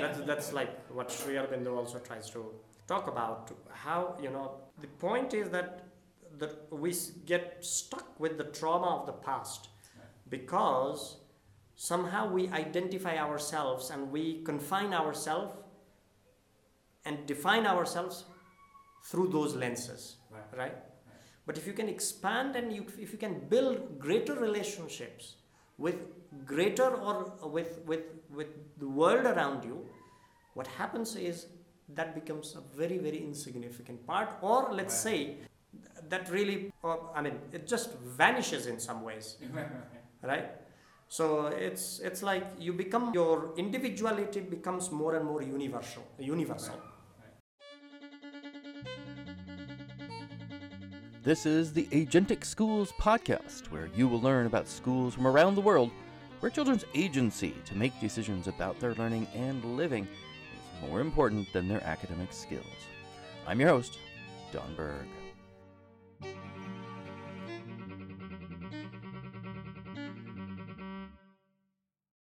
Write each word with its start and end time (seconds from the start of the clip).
That's, 0.00 0.20
that's 0.20 0.52
like 0.52 0.90
what 0.90 1.10
Sri 1.10 1.34
Aurobindo 1.34 1.76
also 1.76 1.98
tries 1.98 2.30
to 2.30 2.52
talk 2.86 3.06
about. 3.08 3.50
How, 3.70 4.16
you 4.22 4.30
know, 4.30 4.52
the 4.80 4.86
point 4.86 5.34
is 5.34 5.48
that, 5.50 5.84
that 6.38 6.52
we 6.70 6.94
get 7.26 7.58
stuck 7.64 8.18
with 8.18 8.38
the 8.38 8.44
trauma 8.44 8.88
of 9.00 9.06
the 9.06 9.12
past 9.12 9.68
because 10.28 11.16
somehow 11.76 12.30
we 12.30 12.48
identify 12.48 13.16
ourselves 13.18 13.90
and 13.90 14.10
we 14.10 14.42
confine 14.44 14.92
ourselves 14.92 15.54
and 17.04 17.26
define 17.26 17.66
ourselves 17.66 18.24
through 19.04 19.28
those 19.28 19.54
lenses, 19.54 20.16
Right. 20.30 20.58
right? 20.58 20.76
But 21.46 21.56
if 21.56 21.66
you 21.66 21.72
can 21.72 21.88
expand 21.88 22.56
and 22.56 22.70
you, 22.72 22.84
if 22.98 23.10
you 23.12 23.18
can 23.18 23.48
build 23.48 23.98
greater 23.98 24.34
relationships 24.34 25.36
with 25.78 25.96
greater 26.44 26.88
or 26.88 27.48
with, 27.48 27.80
with, 27.86 28.02
with 28.30 28.48
the 28.78 28.88
world 28.88 29.24
around 29.26 29.64
you, 29.64 29.84
what 30.54 30.66
happens 30.66 31.16
is 31.16 31.46
that 31.94 32.14
becomes 32.14 32.54
a 32.56 32.76
very, 32.76 32.98
very 32.98 33.18
insignificant 33.24 34.06
part, 34.06 34.28
or 34.42 34.68
let's 34.72 34.94
Right. 35.04 35.36
say 35.36 35.36
that 36.08 36.30
really, 36.30 36.72
or, 36.82 37.10
I 37.14 37.22
mean, 37.22 37.38
it 37.52 37.66
just 37.66 37.94
vanishes 38.00 38.66
in 38.66 38.78
some 38.80 39.02
ways, 39.02 39.36
right? 40.22 40.50
So 41.10 41.46
it's 41.46 42.00
it's 42.00 42.22
like 42.22 42.44
you 42.58 42.74
become 42.74 43.14
your 43.14 43.54
individuality 43.56 44.40
becomes 44.40 44.90
more 44.90 45.14
and 45.16 45.24
more 45.24 45.42
universal, 45.42 46.02
universal. 46.18 46.74
This 51.28 51.44
is 51.44 51.74
the 51.74 51.84
Agentic 51.88 52.42
Schools 52.42 52.90
podcast, 52.98 53.70
where 53.70 53.90
you 53.94 54.08
will 54.08 54.18
learn 54.18 54.46
about 54.46 54.66
schools 54.66 55.12
from 55.12 55.26
around 55.26 55.56
the 55.56 55.60
world 55.60 55.90
where 56.40 56.48
children's 56.48 56.86
agency 56.94 57.54
to 57.66 57.76
make 57.76 57.92
decisions 58.00 58.48
about 58.48 58.80
their 58.80 58.94
learning 58.94 59.26
and 59.34 59.62
living 59.76 60.04
is 60.04 60.88
more 60.88 61.02
important 61.02 61.52
than 61.52 61.68
their 61.68 61.84
academic 61.84 62.32
skills. 62.32 62.64
I'm 63.46 63.60
your 63.60 63.68
host, 63.68 63.98
Don 64.54 64.74
Berg. 64.74 65.04